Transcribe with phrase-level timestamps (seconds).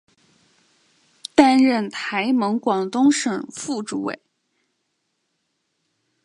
[1.35, 4.19] 担任台盟广东省副主委。